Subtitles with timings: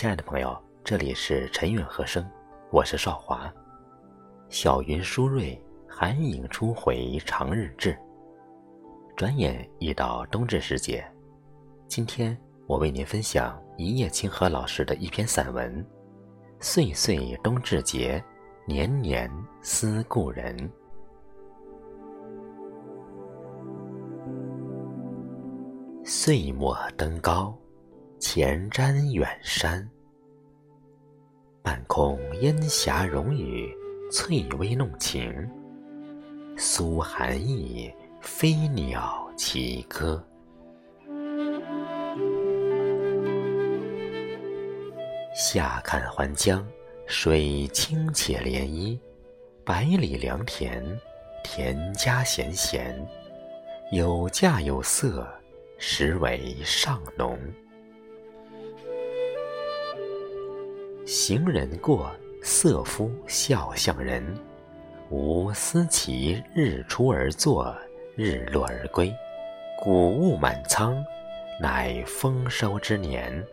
[0.00, 2.26] 亲爱的朋友，这里是晨韵和声，
[2.70, 3.52] 我是少华。
[4.48, 7.94] 小云舒瑞，寒影初回长日至。
[9.14, 11.06] 转眼已到冬至时节，
[11.86, 12.34] 今天
[12.66, 15.84] 我为您分享一叶清河老师的一篇散文
[16.60, 18.24] 《岁岁冬至节，
[18.64, 19.30] 年年
[19.60, 20.56] 思故人》。
[26.02, 27.54] 岁末登高。
[28.20, 29.88] 前瞻远山，
[31.62, 33.74] 半空烟霞融雨，
[34.12, 35.32] 翠微弄晴。
[36.54, 40.22] 苏寒意，飞鸟齐歌。
[45.34, 46.64] 夏看还江，
[47.06, 49.00] 水清且涟漪。
[49.64, 50.84] 百里良田，
[51.42, 52.94] 田家闲闲，
[53.92, 55.26] 有价有色，
[55.78, 57.38] 实为上农。
[61.12, 62.08] 行人过，
[62.40, 64.24] 色夫笑向人。
[65.08, 67.76] 吾思其日出而作，
[68.14, 69.12] 日落而归。
[69.82, 71.04] 谷物满仓，
[71.60, 73.44] 乃丰收之年。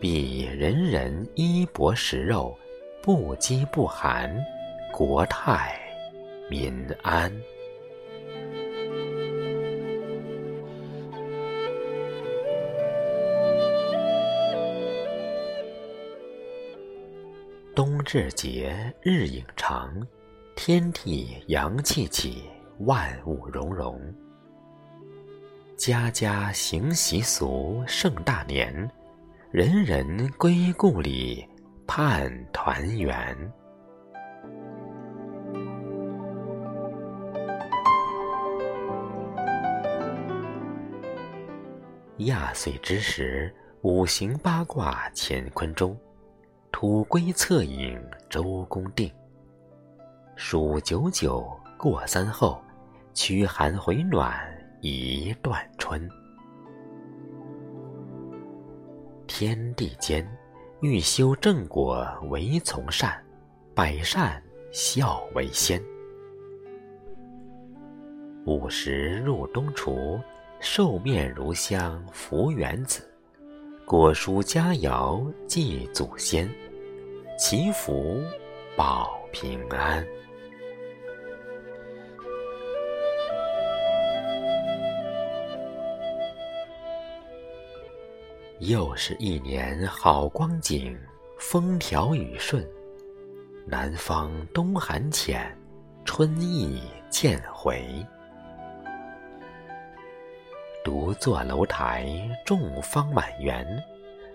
[0.00, 2.58] 必人人衣帛食肉，
[3.00, 4.36] 不饥不寒，
[4.92, 5.78] 国泰
[6.50, 7.32] 民安。
[17.74, 19.92] 冬至节日影长，
[20.54, 22.44] 天地阳气起，
[22.78, 24.00] 万物融融。
[25.76, 28.88] 家家行习俗，盛大年，
[29.50, 31.44] 人人归故里，
[31.84, 33.36] 盼团圆。
[42.18, 45.98] 亚岁之时，五行八卦乾坤中。
[46.74, 47.96] 土龟侧影
[48.28, 49.08] 周公定，
[50.34, 51.48] 数九九
[51.78, 52.60] 过三后，
[53.14, 54.36] 驱寒回暖
[54.80, 56.10] 一段春。
[59.28, 60.28] 天地间，
[60.80, 63.24] 欲修正果唯从善，
[63.72, 64.42] 百善
[64.72, 65.80] 孝为先。
[68.46, 70.18] 午时入冬厨，
[70.58, 73.08] 寿面如香福元子，
[73.86, 76.48] 果蔬佳肴祭祖先。
[77.36, 78.22] 祈福
[78.76, 80.06] 保平安。
[88.60, 90.96] 又是一年好光景，
[91.38, 92.66] 风调雨顺。
[93.66, 95.54] 南方冬寒浅，
[96.04, 96.80] 春意
[97.10, 97.84] 渐回。
[100.84, 102.06] 独坐楼台，
[102.44, 103.66] 众芳满园，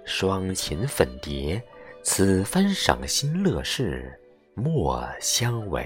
[0.04, 1.62] 双琴粉蝶。
[2.02, 4.20] 此番赏心乐事，
[4.56, 5.86] 莫相违。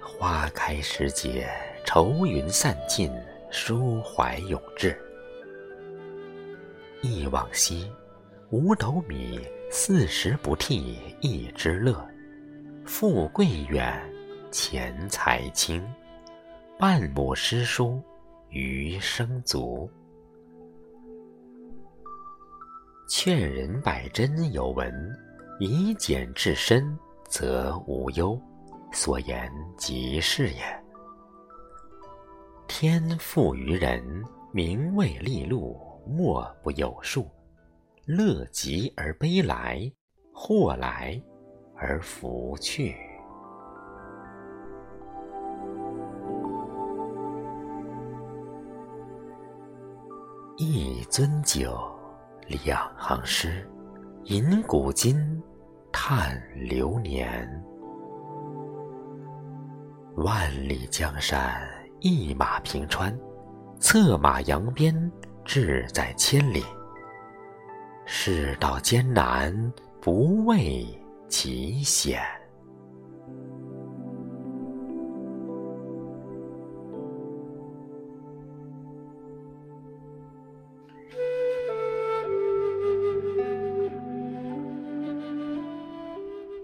[0.00, 1.48] 花开时节，
[1.84, 3.12] 愁云散尽，
[3.52, 5.00] 抒怀永志。
[7.00, 7.88] 忆往昔，
[8.50, 9.38] 五斗米，
[9.70, 12.04] 四时不替一枝乐。
[12.88, 14.02] 富贵远，
[14.50, 15.86] 钱财轻，
[16.78, 18.02] 半亩诗书。
[18.48, 19.88] 余生足。
[23.06, 24.90] 劝人百真有闻，
[25.60, 28.40] 以俭治身，则无忧。
[28.90, 30.84] 所言极是也。
[32.66, 34.02] 天赋于人，
[34.50, 37.28] 名位利禄，莫不有数。
[38.06, 39.92] 乐极而悲来，
[40.32, 41.20] 祸来
[41.80, 42.96] 而福去。
[50.56, 51.78] 一樽酒，
[52.48, 53.64] 两行诗，
[54.24, 55.16] 吟古今，
[55.92, 57.48] 叹流年。
[60.16, 61.62] 万里江山，
[62.00, 63.16] 一马平川，
[63.78, 65.12] 策马扬鞭，
[65.44, 66.64] 志在千里。
[68.04, 70.84] 世道艰难，不畏
[71.28, 72.20] 其险。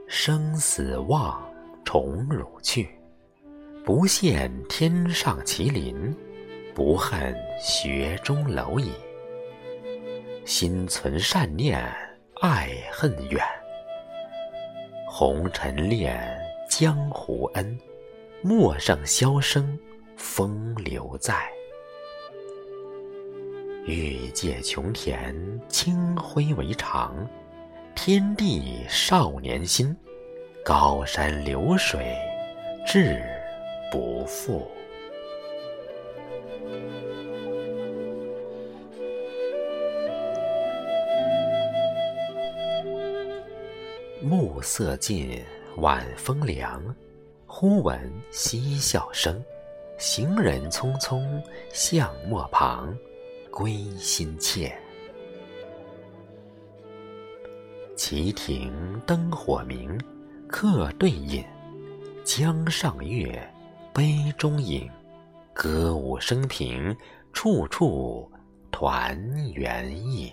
[0.07, 1.43] 生死望，
[1.85, 2.89] 宠辱去，
[3.85, 6.17] 不羡天上麒麟，
[6.75, 8.91] 不恨雪中蝼蚁。
[10.47, 11.79] 心存善念，
[12.41, 13.43] 爱恨远。
[15.17, 16.21] 红尘恋，
[16.69, 17.79] 江湖恩，
[18.43, 19.79] 陌上箫声，
[20.17, 21.37] 风流在。
[23.87, 25.33] 欲借琼田
[25.69, 27.15] 清辉为长，
[27.95, 29.97] 天地少年心，
[30.65, 32.13] 高山流水
[32.85, 33.23] 志
[33.93, 34.69] 不负。
[44.25, 45.45] 暮色尽，
[45.77, 46.83] 晚风凉，
[47.47, 49.45] 忽闻嬉笑声，
[49.99, 51.23] 行人匆匆
[51.75, 52.97] 向陌旁。
[53.51, 54.75] 归心切，
[57.95, 58.73] 旗亭
[59.07, 60.01] 灯火明，
[60.49, 61.45] 客对饮，
[62.25, 63.47] 江上月，
[63.93, 64.91] 杯中影，
[65.53, 66.97] 歌舞升平，
[67.35, 68.29] 处处
[68.73, 69.17] 团
[69.53, 70.33] 圆意。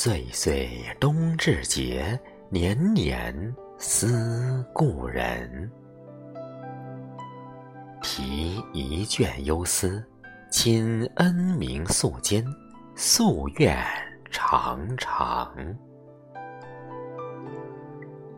[0.00, 2.16] 岁岁冬至节。
[2.50, 3.34] 年年
[3.78, 5.68] 思故人，
[8.00, 10.00] 题一卷幽思，
[10.52, 12.44] 亲恩明素笺，
[12.94, 13.76] 夙愿
[14.30, 15.52] 长长。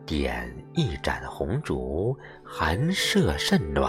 [0.03, 3.87] 点一盏红烛，寒舍甚暖。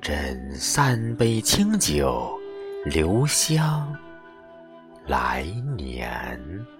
[0.00, 2.30] 斟三杯清酒，
[2.84, 3.92] 留香
[5.06, 5.44] 来
[5.76, 6.75] 年。